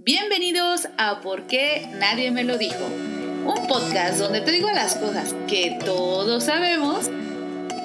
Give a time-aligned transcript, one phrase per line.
[0.00, 2.84] Bienvenidos a ¿Por qué nadie me lo dijo?
[2.84, 7.10] Un podcast donde te digo las cosas que todos sabemos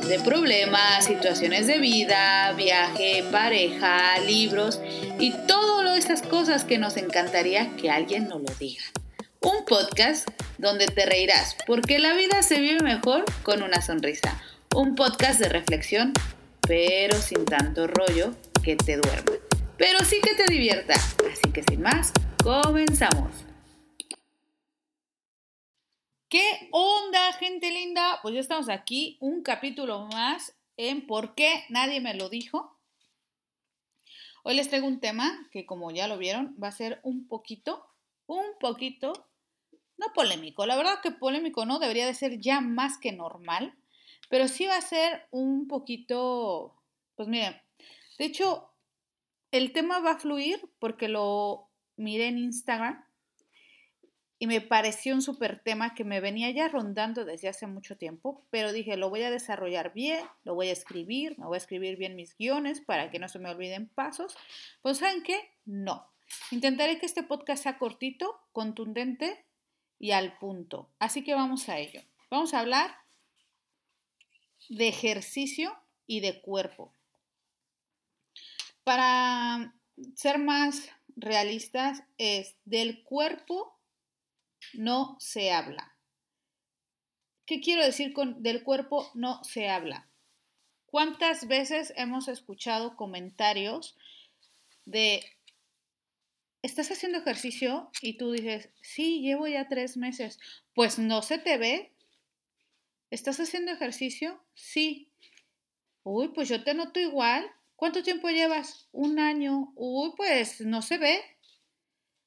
[0.07, 4.79] de problemas, situaciones de vida, viaje, pareja, libros
[5.19, 8.83] y todas estas cosas que nos encantaría que alguien nos lo diga.
[9.41, 14.39] Un podcast donde te reirás porque la vida se vive mejor con una sonrisa.
[14.75, 16.13] Un podcast de reflexión,
[16.61, 19.33] pero sin tanto rollo que te duerma.
[19.77, 20.93] Pero sí que te divierta.
[20.93, 22.13] Así que sin más,
[22.43, 23.31] comenzamos.
[26.29, 28.19] ¿Qué onda, gente linda?
[28.21, 32.77] Pues ya estamos aquí, un capítulo más en ¿Por qué nadie me lo dijo?
[34.43, 37.87] Hoy les traigo un tema que como ya lo vieron va a ser un poquito,
[38.25, 39.27] un poquito
[39.97, 43.75] no polémico, la verdad que polémico no, debería de ser ya más que normal,
[44.29, 46.75] pero sí va a ser un poquito,
[47.15, 47.55] pues miren,
[48.17, 48.72] de hecho,
[49.53, 53.05] el tema va a fluir porque lo miré en Instagram
[54.39, 58.43] y me pareció un súper tema que me venía ya rondando desde hace mucho tiempo,
[58.49, 61.97] pero dije, lo voy a desarrollar bien, lo voy a escribir, me voy a escribir
[61.97, 64.35] bien mis guiones para que no se me olviden pasos.
[64.81, 65.39] Pues ¿saben qué?
[65.65, 66.09] No.
[66.49, 69.45] Intentaré que este podcast sea cortito, contundente
[69.99, 70.89] y al punto.
[70.97, 72.01] Así que vamos a ello.
[72.31, 72.89] Vamos a hablar
[74.67, 76.91] de ejercicio y de cuerpo.
[78.83, 79.75] Para
[80.15, 83.79] ser más realistas, es del cuerpo
[84.73, 85.95] no se habla.
[87.45, 90.09] ¿Qué quiero decir con del cuerpo no se habla?
[90.85, 93.97] ¿Cuántas veces hemos escuchado comentarios
[94.85, 95.23] de
[96.61, 97.91] ¿estás haciendo ejercicio?
[98.01, 100.39] Y tú dices, sí, llevo ya tres meses.
[100.73, 101.93] Pues no se te ve.
[103.11, 104.43] ¿Estás haciendo ejercicio?
[104.55, 105.11] Sí.
[106.03, 107.51] Uy, pues yo te noto igual.
[107.83, 108.87] ¿Cuánto tiempo llevas?
[108.93, 109.73] Un año.
[109.75, 111.19] Uy, pues no se ve.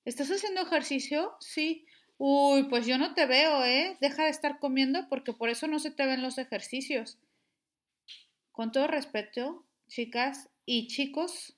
[0.04, 1.34] ¿Estás haciendo ejercicio?
[1.40, 1.86] Sí.
[2.18, 3.96] Uy, pues yo no te veo, ¿eh?
[4.02, 7.16] Deja de estar comiendo porque por eso no se te ven los ejercicios.
[8.52, 11.56] Con todo respeto, chicas y chicos,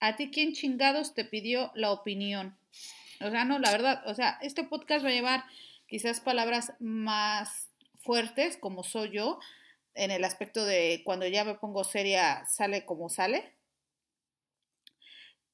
[0.00, 2.56] ¿A ti quién chingados te pidió la opinión?
[3.20, 5.44] O sea, no, la verdad, o sea, este podcast va a llevar
[5.86, 9.38] quizás palabras más fuertes, como soy yo,
[9.96, 13.52] en el aspecto de cuando ya me pongo seria, sale como sale.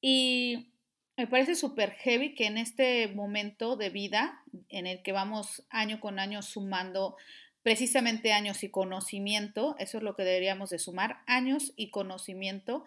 [0.01, 0.73] Y
[1.15, 5.99] me parece súper heavy que en este momento de vida, en el que vamos año
[5.99, 7.15] con año sumando
[7.63, 12.83] precisamente años y conocimiento, eso es lo que deberíamos de sumar, años y conocimiento,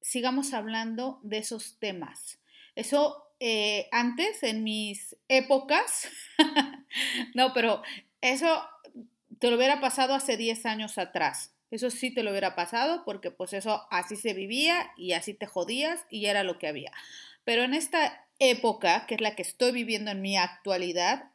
[0.00, 2.40] sigamos hablando de esos temas.
[2.74, 6.08] Eso eh, antes, en mis épocas,
[7.34, 7.82] no, pero
[8.20, 8.62] eso
[9.42, 11.52] te lo hubiera pasado hace 10 años atrás.
[11.72, 15.46] Eso sí te lo hubiera pasado porque pues eso así se vivía y así te
[15.46, 16.92] jodías y era lo que había.
[17.42, 21.32] Pero en esta época, que es la que estoy viviendo en mi actualidad,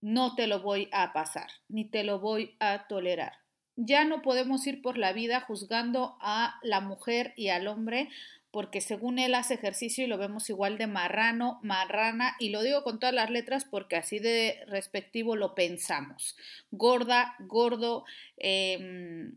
[0.00, 3.34] no te lo voy a pasar, ni te lo voy a tolerar.
[3.76, 8.08] Ya no podemos ir por la vida juzgando a la mujer y al hombre
[8.50, 12.82] porque según él hace ejercicio y lo vemos igual de marrano, marrana, y lo digo
[12.82, 16.36] con todas las letras porque así de respectivo lo pensamos.
[16.70, 18.04] Gorda, gordo,
[18.36, 19.36] em,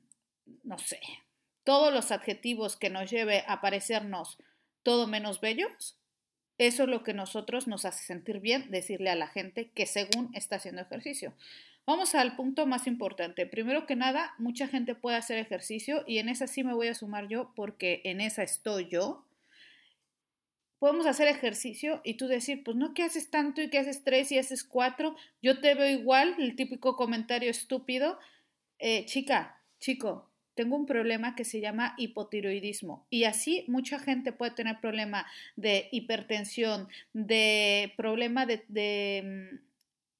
[0.64, 1.00] no sé,
[1.64, 4.38] todos los adjetivos que nos lleve a parecernos
[4.84, 5.98] todo menos bellos,
[6.58, 10.30] eso es lo que nosotros nos hace sentir bien decirle a la gente que según
[10.36, 11.34] está haciendo ejercicio.
[11.92, 13.46] Vamos al punto más importante.
[13.46, 16.96] Primero que nada, mucha gente puede hacer ejercicio y en esa sí me voy a
[16.96, 19.26] sumar yo porque en esa estoy yo.
[20.80, 24.32] Podemos hacer ejercicio y tú decir, pues no que haces tanto y que haces tres
[24.32, 28.18] y haces cuatro, yo te veo igual, el típico comentario estúpido.
[28.80, 34.52] Eh, chica, chico, tengo un problema que se llama hipotiroidismo y así mucha gente puede
[34.52, 35.26] tener problema
[35.58, 39.71] de hipertensión, de problema de mm,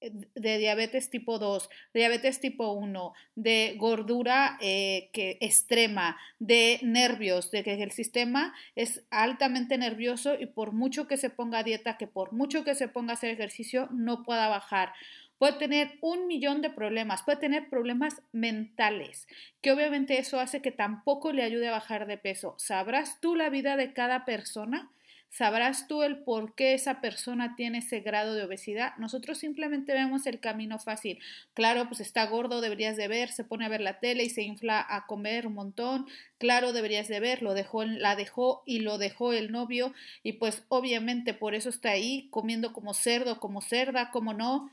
[0.02, 7.64] de diabetes tipo 2, diabetes tipo 1, de gordura eh, que extrema, de nervios, de
[7.64, 12.34] que el sistema es altamente nervioso y por mucho que se ponga dieta, que por
[12.34, 14.94] mucho que se ponga a hacer ejercicio, no pueda bajar.
[15.38, 19.28] Puede tener un millón de problemas, puede tener problemas mentales,
[19.62, 22.54] que obviamente eso hace que tampoco le ayude a bajar de peso.
[22.60, 24.92] ¿Sabrás tú la vida de cada persona?
[25.32, 28.98] ¿Sabrás tú el por qué esa persona tiene ese grado de obesidad?
[28.98, 31.20] Nosotros simplemente vemos el camino fácil.
[31.54, 34.42] Claro, pues está gordo, deberías de ver, se pone a ver la tele y se
[34.44, 36.06] infla a comer un montón.
[36.38, 41.34] Claro, deberías de ver, lo la dejó y lo dejó el novio y pues obviamente
[41.34, 44.70] por eso está ahí comiendo como cerdo, como cerda, como no.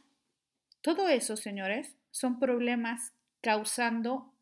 [0.80, 3.12] Todo eso, señores, son problemas
[3.42, 4.32] causando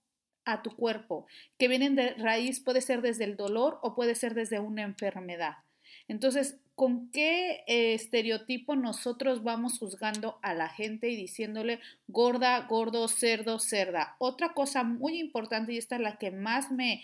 [0.47, 1.27] a tu cuerpo,
[1.59, 5.66] que vienen de raíz, puede ser desde el dolor o puede ser desde una enfermedad.
[6.09, 13.09] Entonces, con qué eh, estereotipo nosotros vamos juzgando a la gente y diciéndole gorda, gordo,
[13.09, 14.15] cerdo, cerda.
[14.19, 17.03] Otra cosa muy importante y esta es la que más me,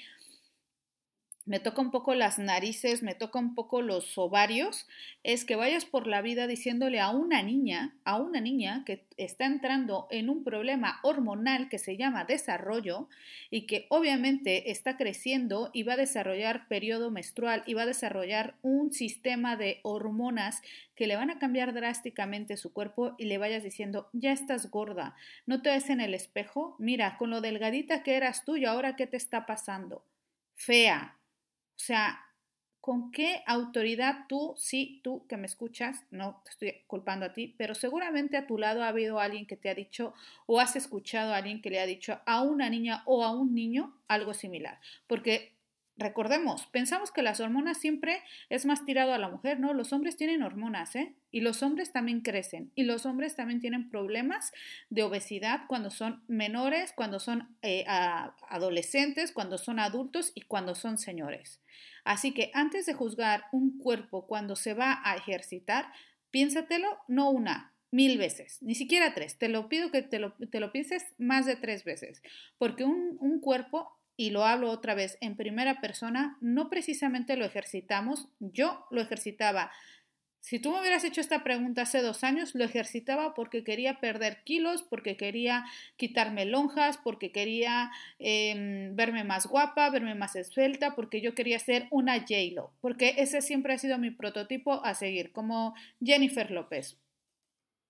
[1.44, 4.86] me toca un poco las narices, me toca un poco los ovarios,
[5.24, 9.46] es que vayas por la vida diciéndole a una niña, a una niña que está
[9.46, 13.08] entrando en un problema hormonal que se llama desarrollo
[13.50, 18.54] y que obviamente está creciendo y va a desarrollar periodo menstrual y va a desarrollar
[18.62, 20.62] un sistema de hormonas
[20.94, 25.16] que le van a cambiar drásticamente su cuerpo y le vayas diciendo, ya estás gorda,
[25.46, 28.94] no te ves en el espejo, mira, con lo delgadita que eras tú y ahora
[28.94, 30.04] qué te está pasando.
[30.54, 31.16] Fea,
[31.82, 32.20] sea,
[32.80, 37.54] ¿con qué autoridad tú, sí, tú que me escuchas, no te estoy culpando a ti,
[37.58, 40.14] pero seguramente a tu lado ha habido alguien que te ha dicho
[40.46, 43.54] o has escuchado a alguien que le ha dicho a una niña o a un
[43.54, 44.80] niño algo similar?
[45.06, 45.51] Porque
[45.98, 49.74] Recordemos, pensamos que las hormonas siempre es más tirado a la mujer, ¿no?
[49.74, 51.14] Los hombres tienen hormonas, ¿eh?
[51.30, 52.72] Y los hombres también crecen.
[52.74, 54.52] Y los hombres también tienen problemas
[54.88, 60.96] de obesidad cuando son menores, cuando son eh, adolescentes, cuando son adultos y cuando son
[60.96, 61.60] señores.
[62.04, 65.92] Así que antes de juzgar un cuerpo cuando se va a ejercitar,
[66.30, 69.36] piénsatelo no una, mil veces, ni siquiera tres.
[69.36, 72.22] Te lo pido que te lo, pienses más de tres veces,
[72.56, 78.28] porque un cuerpo y lo hablo otra vez en primera persona, no precisamente lo ejercitamos,
[78.38, 79.72] yo lo ejercitaba.
[80.38, 84.44] Si tú me hubieras hecho esta pregunta hace dos años, lo ejercitaba porque quería perder
[84.44, 85.64] kilos, porque quería
[85.96, 87.90] quitarme lonjas, porque quería
[88.20, 93.42] em, verme más guapa, verme más esbelta, porque yo quería ser una J-Lo, porque ese
[93.42, 96.96] siempre ha sido mi prototipo a seguir, como Jennifer López.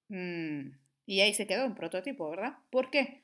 [0.08, 0.70] Mm,
[1.05, 2.55] y ahí se quedó un prototipo, ¿verdad?
[2.70, 3.21] ¿Por qué?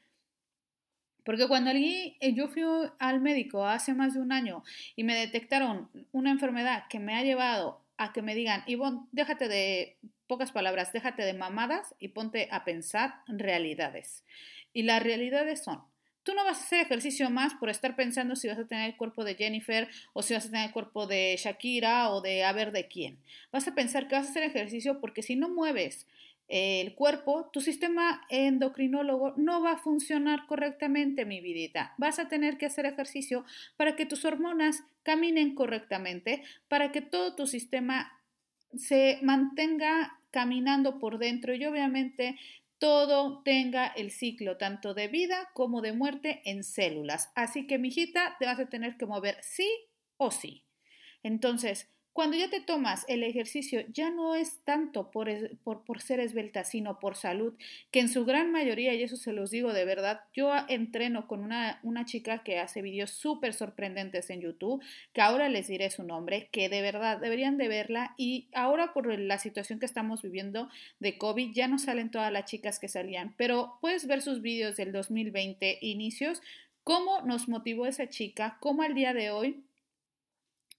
[1.24, 2.62] Porque cuando eh, yo fui
[2.98, 4.62] al médico hace más de un año
[4.96, 9.48] y me detectaron una enfermedad que me ha llevado a que me digan, Ivonne, déjate
[9.48, 9.98] de,
[10.28, 14.24] pocas palabras, déjate de mamadas y ponte a pensar realidades.
[14.72, 15.82] Y las realidades son,
[16.22, 18.96] tú no vas a hacer ejercicio más por estar pensando si vas a tener el
[18.96, 22.52] cuerpo de Jennifer o si vas a tener el cuerpo de Shakira o de a
[22.52, 23.18] ver de quién.
[23.50, 26.06] Vas a pensar que vas a hacer ejercicio porque si no mueves
[26.48, 31.94] el cuerpo, tu sistema endocrinólogo no va a funcionar correctamente, mi vidita.
[31.98, 33.44] Vas a tener que hacer ejercicio
[33.76, 38.12] para que tus hormonas caminen correctamente, para que todo tu sistema
[38.74, 42.38] se mantenga caminando por dentro y obviamente
[42.78, 47.30] todo tenga el ciclo tanto de vida como de muerte en células.
[47.34, 49.68] Así que, mijita, te vas a tener que mover sí
[50.16, 50.64] o sí.
[51.22, 55.30] Entonces, cuando ya te tomas el ejercicio, ya no es tanto por,
[55.62, 57.54] por, ser esbelta, sino por salud,
[57.92, 61.44] que en su gran mayoría, y eso se los digo de verdad, yo entreno con
[61.44, 64.82] una, una chica que hace videos súper sorprendentes en YouTube,
[65.12, 69.16] que ahora les diré su nombre, que de verdad deberían de verla y ahora por
[69.16, 70.68] la situación que estamos viviendo
[70.98, 74.76] de COVID ya no salen todas las chicas que salían, pero puedes ver sus videos
[74.76, 76.42] del 2020 inicios,
[76.82, 79.62] cómo nos motivó esa chica, cómo al día de hoy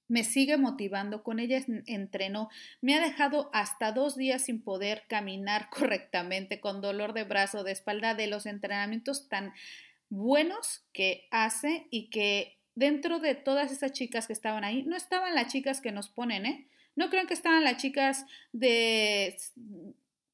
[0.10, 2.50] me sigue motivando, con ella entreno,
[2.82, 7.72] me ha dejado hasta dos días sin poder caminar correctamente, con dolor de brazo, de
[7.72, 9.54] espalda, de los entrenamientos tan
[10.10, 15.36] buenos que hace y que dentro de todas esas chicas que estaban ahí, no estaban
[15.36, 16.68] las chicas que nos ponen, ¿eh?
[16.96, 19.38] No crean que estaban las chicas de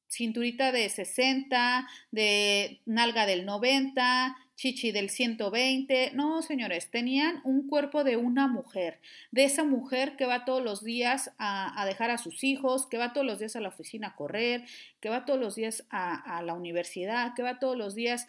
[0.09, 6.11] cinturita de 60, de nalga del 90, chichi del 120.
[6.13, 8.99] No, señores, tenían un cuerpo de una mujer,
[9.31, 13.13] de esa mujer que va todos los días a, dejar a sus hijos, que va
[13.13, 14.65] todos los días a la oficina a correr,
[14.99, 18.27] que va todos los días a, a la universidad, que va todos los días.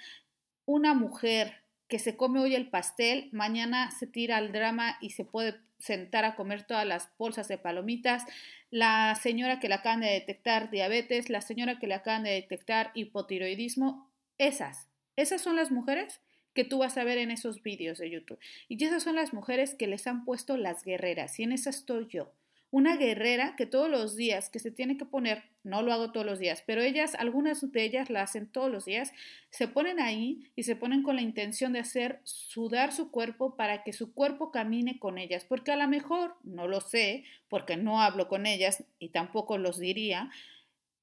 [0.64, 5.24] Una mujer que se come hoy el pastel, mañana se tira al drama y se
[5.24, 8.24] puede sentar a comer todas las bolsas de palomitas,
[8.70, 12.90] la señora que le acaban de detectar diabetes, la señora que le acaban de detectar
[12.94, 16.20] hipotiroidismo, esas, esas son las mujeres
[16.54, 18.38] que tú vas a ver en esos vídeos de YouTube.
[18.68, 21.38] Y esas son las mujeres que les han puesto las guerreras.
[21.38, 22.32] Y en esa estoy yo.
[22.70, 26.26] Una guerrera que todos los días, que se tiene que poner, no lo hago todos
[26.26, 29.12] los días, pero ellas, algunas de ellas la hacen todos los días,
[29.50, 33.84] se ponen ahí y se ponen con la intención de hacer sudar su cuerpo para
[33.84, 35.44] que su cuerpo camine con ellas.
[35.44, 39.78] Porque a lo mejor, no lo sé, porque no hablo con ellas y tampoco los
[39.78, 40.30] diría,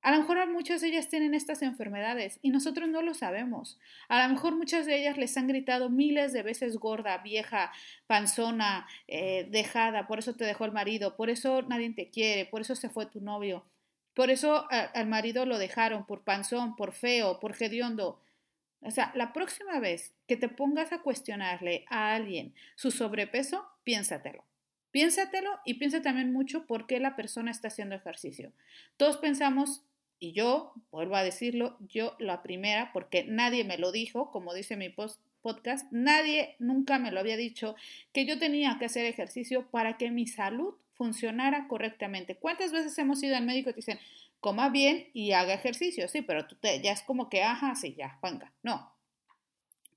[0.03, 3.79] a lo mejor muchas de ellas tienen estas enfermedades y nosotros no lo sabemos.
[4.09, 7.71] A lo mejor muchas de ellas les han gritado miles de veces gorda, vieja,
[8.05, 12.61] panzona, eh, dejada, por eso te dejó el marido, por eso nadie te quiere, por
[12.61, 13.63] eso se fue tu novio,
[14.13, 18.21] por eso al marido lo dejaron, por panzón, por feo, por hediondo.
[18.81, 24.43] O sea, la próxima vez que te pongas a cuestionarle a alguien su sobrepeso, piénsatelo.
[24.91, 28.51] Piénsatelo y piensa también mucho por qué la persona está haciendo ejercicio.
[28.97, 29.81] Todos pensamos,
[30.23, 34.77] y yo, vuelvo a decirlo, yo la primera, porque nadie me lo dijo, como dice
[34.77, 37.75] mi podcast, nadie nunca me lo había dicho,
[38.13, 42.37] que yo tenía que hacer ejercicio para que mi salud funcionara correctamente.
[42.37, 43.99] ¿Cuántas veces hemos ido al médico y te dicen,
[44.39, 46.07] coma bien y haga ejercicio?
[46.07, 48.53] Sí, pero tú te, ya es como que, ajá, sí, ya, Juanca.
[48.63, 48.93] No.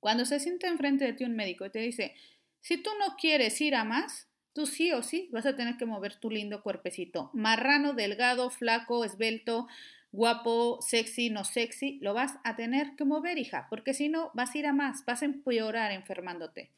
[0.00, 2.16] Cuando se sienta enfrente de ti un médico y te dice,
[2.62, 5.84] si tú no quieres ir a más, tú sí o sí vas a tener que
[5.86, 7.30] mover tu lindo cuerpecito.
[7.32, 9.68] Marrano, delgado, flaco, esbelto,
[10.12, 14.54] guapo, sexy, no sexy, lo vas a tener que mover, hija, porque si no vas
[14.54, 16.72] a ir a más, vas a empeorar enfermándote.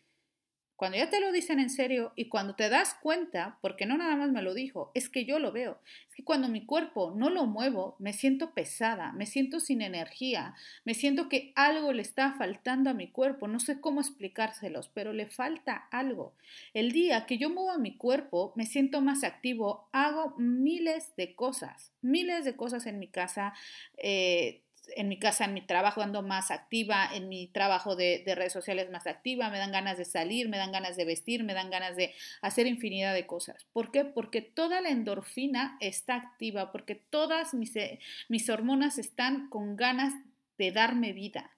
[0.79, 4.15] Cuando ya te lo dicen en serio y cuando te das cuenta, porque no nada
[4.15, 7.31] más me lo dijo, es que yo lo veo, es que cuando mi cuerpo no
[7.31, 10.55] lo muevo, me siento pesada, me siento sin energía,
[10.85, 15.13] me siento que algo le está faltando a mi cuerpo, no sé cómo explicárselos, pero
[15.13, 16.37] le falta algo.
[16.75, 21.93] El día que yo muevo mi cuerpo, me siento más activo, hago miles de cosas,
[22.03, 23.53] miles de cosas en mi casa.
[23.97, 24.63] Eh,
[24.97, 28.91] en mi casa, en mi trabajo ando más activa, en mi trabajo de, redes sociales
[28.91, 31.97] más activa, me dan ganas de salir, me dan ganas de vestir, me dan ganas
[31.97, 33.67] de hacer infinidad de cosas.
[33.73, 34.05] ¿Por qué?
[34.05, 40.15] Porque toda la endorfina está activa, porque todas mis, eh, mis hormonas están con ganas
[40.59, 41.51] de darme vida.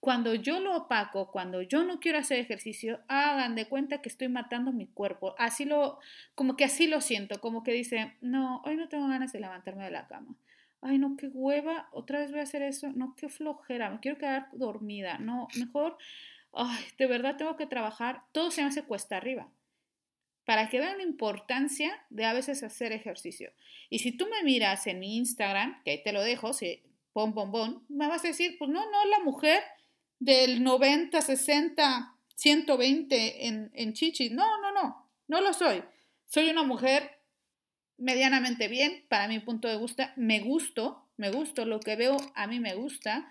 [0.00, 4.28] Cuando yo lo opaco, cuando yo no quiero hacer ejercicio, hagan de cuenta que estoy
[4.28, 5.36] matando mi cuerpo.
[5.38, 6.00] Así lo,
[6.34, 9.84] como que así lo siento, como que dice, no, hoy no tengo ganas de levantarme
[9.84, 10.34] de la cama
[10.82, 14.18] ay, no, qué hueva, otra vez voy a hacer eso, no, qué flojera, me quiero
[14.18, 15.96] quedar dormida, no, mejor,
[16.52, 19.48] ay, de verdad tengo que trabajar, todo se me hace cuesta arriba.
[20.44, 23.52] Para que vean la importancia de a veces hacer ejercicio.
[23.88, 27.32] Y si tú me miras en mi Instagram, que ahí te lo dejo, si pom,
[27.32, 29.62] pom, pom, me vas a decir, pues no, no, la mujer
[30.18, 34.32] del 90, 60, 120 en, en chichis.
[34.32, 35.84] No, no, no, no lo soy.
[36.26, 37.21] Soy una mujer
[38.02, 42.46] medianamente bien, para mi punto de vista, me gusto, me gusto, lo que veo a
[42.48, 43.30] mí me gusta.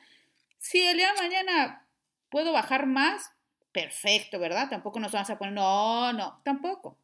[0.57, 1.85] Si el día de mañana
[2.29, 3.31] puedo bajar más,
[3.73, 4.69] perfecto, ¿verdad?
[4.69, 6.97] Tampoco nos vamos a poner, no, no, tampoco.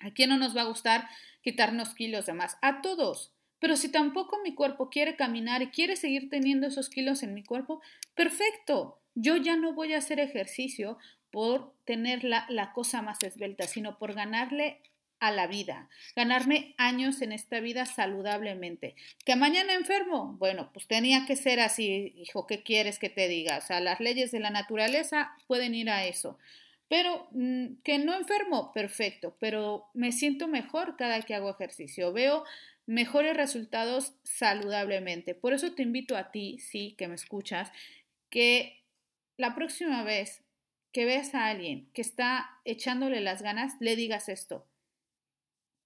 [0.00, 1.06] ¿A quién no nos va a gustar
[1.42, 2.56] quitarnos kilos de más?
[2.62, 3.32] A todos.
[3.58, 7.44] Pero si tampoco mi cuerpo quiere caminar y quiere seguir teniendo esos kilos en mi
[7.44, 7.82] cuerpo,
[8.14, 9.00] perfecto.
[9.14, 10.98] Yo ya no voy a hacer ejercicio
[11.30, 14.80] por tener la, la cosa más esbelta, sino por ganarle
[15.20, 18.94] a la vida, ganarme años en esta vida saludablemente.
[19.24, 20.36] ¿Que mañana enfermo?
[20.38, 23.58] Bueno, pues tenía que ser así, hijo, ¿qué quieres que te diga?
[23.58, 26.38] O sea, las leyes de la naturaleza pueden ir a eso.
[26.88, 32.44] Pero mm, que no enfermo, perfecto, pero me siento mejor cada que hago ejercicio, veo
[32.86, 35.34] mejores resultados saludablemente.
[35.34, 37.72] Por eso te invito a ti, sí, que me escuchas,
[38.28, 38.84] que
[39.38, 40.42] la próxima vez
[40.92, 44.66] que veas a alguien que está echándole las ganas, le digas esto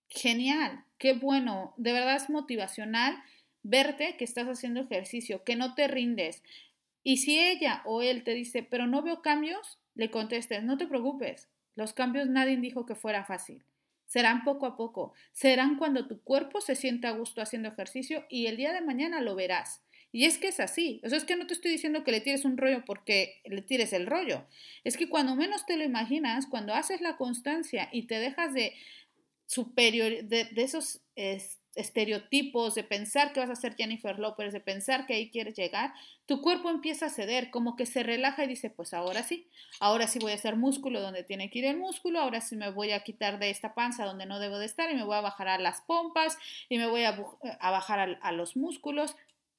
[0.08, 3.22] genial, qué bueno, de verdad es motivacional
[3.62, 6.42] verte que estás haciendo ejercicio, que no te rindes.
[7.02, 10.86] Y si ella o él te dice, pero no veo cambios, le contestes, no te
[10.86, 13.62] preocupes, los cambios nadie dijo que fuera fácil.
[14.06, 18.46] Serán poco a poco, serán cuando tu cuerpo se sienta a gusto haciendo ejercicio y
[18.46, 19.82] el día de mañana lo verás.
[20.10, 21.00] Y es que es así.
[21.02, 23.92] Eso es que no te estoy diciendo que le tires un rollo porque le tires
[23.92, 24.46] el rollo.
[24.82, 28.72] Es que cuando menos te lo imaginas, cuando haces la constancia y te dejas de,
[29.48, 31.00] superior, de, esos
[31.74, 35.94] estereotipos, de pensar que vas a ser Jennifer López, de pensar que ahí quieres llegar,
[36.26, 39.48] tu cuerpo empieza a ceder, como que se relaja y dice, pues ahora sí,
[39.80, 42.70] ahora sí voy a hacer músculo donde tiene que ir el músculo, ahora sí me
[42.70, 45.22] voy a quitar de esta panza donde no debo de estar y me voy a
[45.22, 46.36] bajar a las pompas
[46.68, 47.18] y me voy a,
[47.62, 49.16] bajar a los músculos,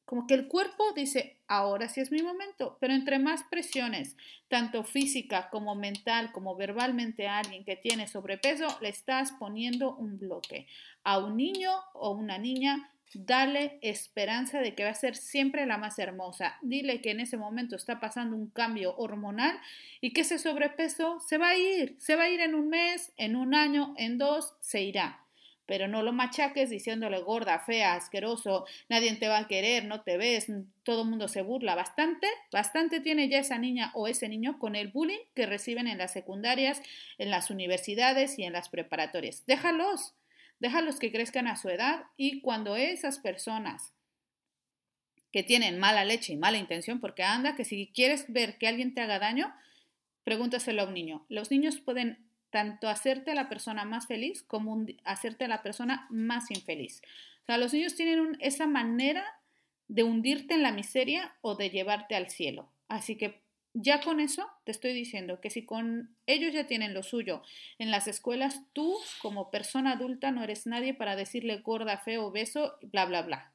[0.09, 4.83] como que el cuerpo dice, ahora sí es mi momento, pero entre más presiones, tanto
[4.83, 10.65] física como mental, como verbalmente a alguien que tiene sobrepeso, le estás poniendo un bloque.
[11.03, 15.77] A un niño o una niña, dale esperanza de que va a ser siempre la
[15.77, 16.57] más hermosa.
[16.63, 19.59] Dile que en ese momento está pasando un cambio hormonal
[20.01, 23.13] y que ese sobrepeso se va a ir, se va a ir en un mes,
[23.15, 25.23] en un año, en dos, se irá
[25.69, 30.17] pero no lo machaques diciéndole gorda, fea, asqueroso, nadie te va a querer, no te
[30.17, 30.47] ves,
[30.81, 31.75] todo el mundo se burla.
[31.75, 35.99] Bastante, bastante tiene ya esa niña o ese niño con el bullying que reciben en
[35.99, 36.81] las secundarias,
[37.19, 39.45] en las universidades y en las preparatorias.
[39.45, 40.15] Déjalos,
[40.59, 43.93] déjalos que crezcan a su edad y cuando esas personas
[45.31, 48.95] que tienen mala leche y mala intención, porque anda que si quieres ver que alguien
[48.95, 49.53] te haga daño,
[50.23, 51.27] pregúntaselo a un niño.
[51.29, 56.51] Los niños pueden tanto hacerte la persona más feliz como hacerte a la persona más
[56.51, 57.01] infeliz.
[57.43, 59.25] O sea, los niños tienen esa manera
[59.87, 62.69] de hundirte en la miseria o de llevarte al cielo.
[62.87, 63.41] Así que
[63.73, 67.43] ya con eso te estoy diciendo que si con ellos ya tienen lo suyo
[67.77, 72.77] en las escuelas, tú como persona adulta no eres nadie para decirle gorda, feo, beso,
[72.81, 73.53] bla, bla, bla.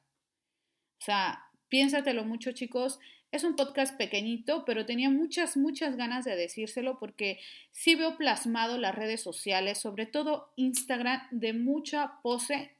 [0.99, 2.99] O sea, piénsatelo mucho chicos.
[3.35, 7.37] Es un podcast pequeñito, pero tenía muchas, muchas ganas de decírselo porque
[7.69, 12.77] sí veo plasmado las redes sociales, sobre todo Instagram, de mucha pose,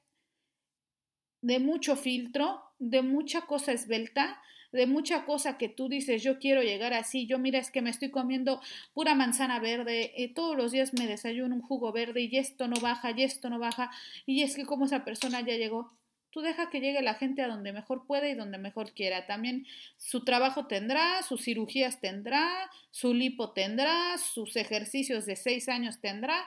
[1.41, 6.61] de mucho filtro, de mucha cosa esbelta de mucha cosa que tú dices, yo quiero
[6.61, 8.61] llegar así, yo mira, es que me estoy comiendo
[8.93, 12.75] pura manzana verde, eh, todos los días me desayuno un jugo verde y esto no
[12.81, 13.89] baja, y esto no baja,
[14.25, 15.93] y es que como esa persona ya llegó,
[16.35, 19.25] tú deja que llegue la gente a donde mejor puede y donde mejor quiera.
[19.25, 19.65] También
[19.95, 26.45] su trabajo tendrá, sus cirugías tendrá, su lipo tendrá, sus ejercicios de seis años tendrá,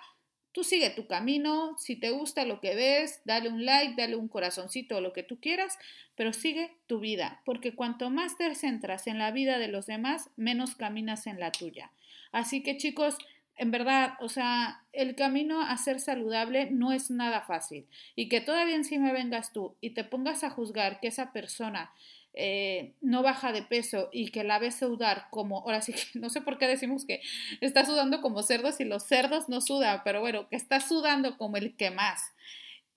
[0.53, 4.29] Tú sigue tu camino, si te gusta lo que ves, dale un like, dale un
[4.29, 5.79] corazoncito o lo que tú quieras,
[6.17, 10.31] pero sigue tu vida, porque cuanto más te centras en la vida de los demás,
[10.37, 11.93] menos caminas en la tuya.
[12.33, 13.19] Así que chicos,
[13.59, 17.87] en verdad, o sea, el camino a ser saludable no es nada fácil.
[18.15, 21.93] Y que todavía encima vengas tú y te pongas a juzgar que esa persona
[22.35, 26.31] eh, no baja de peso y que la ves sudar como, ahora sí que no
[26.31, 27.21] sé por qué decimos que
[27.61, 31.57] está sudando como cerdos y los cerdos no sudan, pero bueno, que está sudando como
[31.57, 32.33] el que más.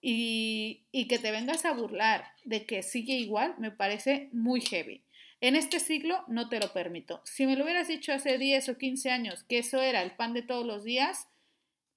[0.04, 5.04] Y, y que te vengas a burlar de que sigue igual, me parece muy heavy.
[5.42, 7.22] En este siglo no te lo permito.
[7.26, 10.34] Si me lo hubieras dicho hace 10 o 15 años que eso era el pan
[10.34, 11.28] de todos los días,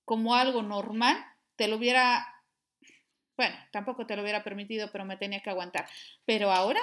[0.05, 1.17] como algo normal,
[1.57, 2.27] te lo hubiera,
[3.37, 5.87] bueno, tampoco te lo hubiera permitido, pero me tenía que aguantar.
[6.25, 6.81] Pero ahora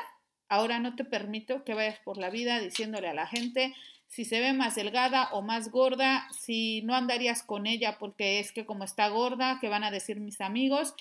[0.51, 3.73] Ahora no te permito que vayas por la vida diciéndole a la gente
[4.09, 8.51] si se ve más delgada o más gorda, si no andarías con ella porque es
[8.51, 10.93] que como está gorda, ¿qué van a decir mis amigos?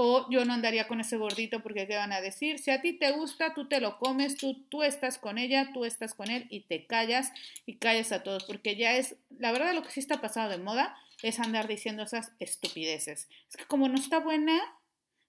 [0.00, 2.60] O yo no andaría con ese gordito porque ¿qué van a decir?
[2.60, 5.84] Si a ti te gusta, tú te lo comes, tú, tú estás con ella, tú
[5.84, 7.32] estás con él y te callas
[7.66, 10.58] y callas a todos porque ya es, la verdad lo que sí está pasado de
[10.58, 13.28] moda es andar diciendo esas estupideces.
[13.50, 14.56] Es que como no está buena,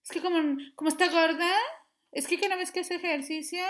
[0.03, 0.37] es que como,
[0.75, 1.51] como está gorda,
[2.11, 3.63] es que una vez que hace ejercicio,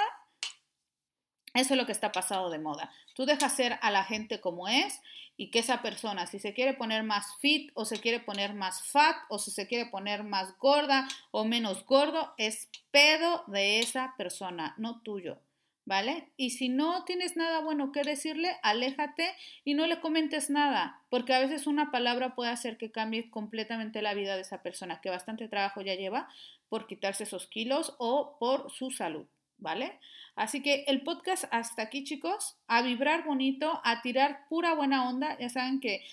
[1.54, 2.92] eso es lo que está pasado de moda.
[3.16, 5.02] Tú dejas ser a la gente como es
[5.40, 8.84] y que esa persona, si se quiere poner más fit o se quiere poner más
[8.84, 14.16] fat o si se quiere poner más gorda o menos gordo, es pedo de esa
[14.18, 15.40] persona, no tuyo.
[15.86, 16.30] ¿Vale?
[16.38, 19.34] Y si no tienes nada bueno que decirle, aléjate
[19.64, 24.04] y no le comentes nada, porque a veces una palabra puede hacer que cambie completamente
[24.04, 26.30] la vida de esa persona, que bastante trabajo ya lleva,
[26.68, 29.26] por quitarse esos kilos o por su salud,
[29.60, 30.00] ¿vale?
[30.36, 35.38] Así que el podcast hasta aquí, chicos, a vibrar bonito, a tirar pura buena onda.
[35.38, 36.04] Ya saben que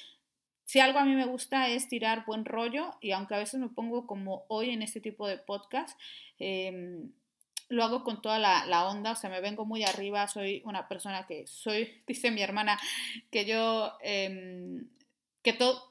[0.64, 3.68] si algo a mí me gusta es tirar buen rollo y aunque a veces me
[3.68, 5.98] pongo como hoy en este tipo de podcast,
[6.40, 7.12] em,
[7.68, 11.26] lo hago con toda la, onda, o sea, me vengo muy arriba, soy una persona
[11.26, 12.78] que soy, dice mi hermana,
[13.30, 14.88] que yo, em,
[15.42, 15.88] que todo,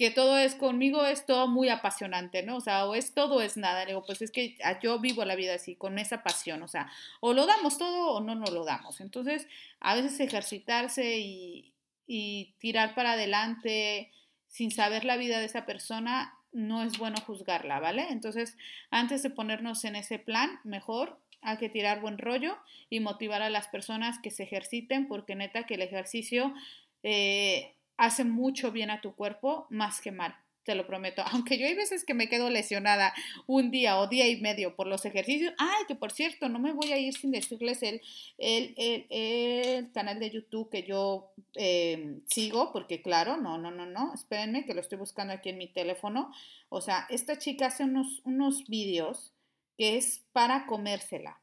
[0.00, 2.56] que todo es conmigo, es todo muy apasionante, ¿no?
[2.56, 3.84] O sea, o es todo es nada.
[3.84, 7.34] digo, pues es que yo vivo la vida así, con esa pasión, o sea, o
[7.34, 9.02] lo damos todo o no nos lo damos.
[9.02, 9.46] Entonces,
[9.78, 11.74] a veces ejercitarse y,
[12.06, 14.10] y tirar para adelante
[14.48, 18.06] sin saber la vida de esa persona, no es bueno juzgarla, ¿vale?
[18.08, 18.56] Entonces,
[18.90, 22.56] antes de ponernos en ese plan, mejor hay que tirar buen rollo
[22.88, 26.54] y motivar a las personas que se ejerciten, porque neta que el ejercicio...
[27.02, 30.34] Eh, hace mucho bien a tu cuerpo más que mal,
[30.64, 31.22] te lo prometo.
[31.32, 33.12] Aunque yo hay veces que me quedo lesionada
[33.46, 35.52] un día o día y medio por los ejercicios.
[35.58, 38.00] Ay, que por cierto, no me voy a ir sin decirles el,
[38.38, 38.74] el,
[39.10, 44.64] el, canal de YouTube que yo em, sigo, porque claro, no, no, no, no, espérenme
[44.64, 46.32] que lo estoy buscando aquí en mi teléfono.
[46.70, 49.34] O sea, esta chica hace unos, unos vídeos
[49.76, 51.38] que es para comérsela.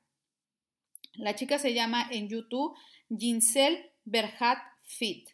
[1.14, 2.76] La chica se llama en YouTube
[3.16, 5.30] Ginsel Berhat Fit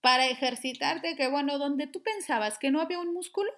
[0.00, 3.52] para ejercitarte, que bueno, donde tú pensabas que no había un músculo,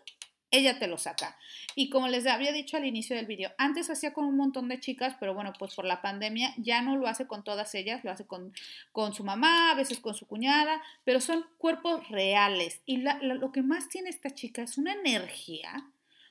[0.56, 1.38] ella te lo saca.
[1.74, 4.80] Y como les había dicho al inicio del vídeo, antes hacía con un montón de
[4.80, 8.10] chicas, pero bueno, pues por la pandemia ya no lo hace con todas ellas, lo
[8.10, 8.52] hace con,
[8.92, 12.80] con su mamá, a veces con su cuñada, pero son cuerpos reales.
[12.86, 15.86] Y lo que más tiene esta chica es una energía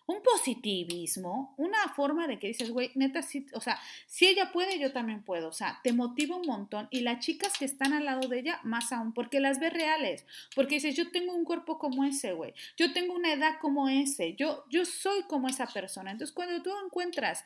[0.08, 3.22] un positivismo, una forma de que dices, güey, neta,
[3.54, 7.00] o sea, si ella puede, yo también puedo, o sea, te motiva un montón y
[7.00, 10.76] las chicas que están al lado de ella, más aún, porque las ves reales, porque
[10.76, 14.65] dices, yo tengo un cuerpo como ese, güey, yo tengo una edad como ese, yo,
[14.70, 16.12] yo soy como esa persona.
[16.12, 17.44] Entonces, cuando tú encuentras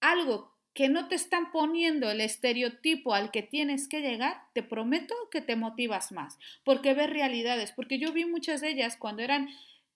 [0.00, 5.14] algo que no te están poniendo el estereotipo al que tienes que llegar, te prometo
[5.30, 9.48] que te motivas más, porque ves realidades, porque yo vi muchas de ellas cuando eran...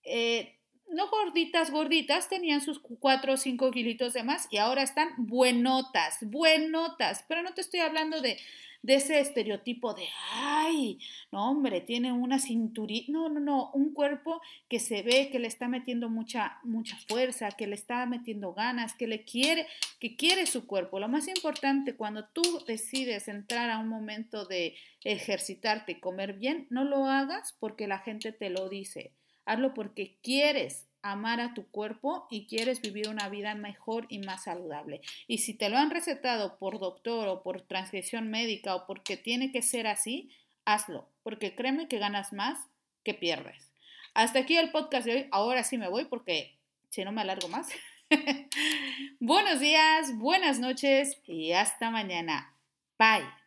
[0.03, 0.57] Eh,
[0.93, 6.19] no gorditas, gorditas, tenían sus 4 o 5 kilitos de más y ahora están buenotas,
[6.21, 7.25] buenotas.
[7.27, 8.37] Pero no te estoy hablando de,
[8.83, 10.03] de ese estereotipo de,
[10.33, 10.99] ay,
[11.31, 13.11] no hombre, tiene una cinturita.
[13.11, 17.51] No, no, no, un cuerpo que se ve que le está metiendo mucha, mucha fuerza,
[17.51, 19.67] que le está metiendo ganas, que le quiere,
[19.99, 20.99] que quiere su cuerpo.
[20.99, 26.67] Lo más importante cuando tú decides entrar a un momento de ejercitarte y comer bien,
[26.69, 29.13] no lo hagas porque la gente te lo dice
[29.45, 34.45] Hazlo porque quieres amar a tu cuerpo y quieres vivir una vida mejor y más
[34.45, 35.01] saludable.
[35.27, 39.51] Y si te lo han recetado por doctor o por transgresión médica o porque tiene
[39.51, 40.29] que ser así,
[40.65, 42.57] hazlo, porque créeme que ganas más
[43.03, 43.69] que pierdes.
[44.13, 45.27] Hasta aquí el podcast de hoy.
[45.31, 46.57] Ahora sí me voy porque
[46.89, 47.67] si no me alargo más.
[49.19, 52.55] Buenos días, buenas noches y hasta mañana.
[52.99, 53.42] Bye.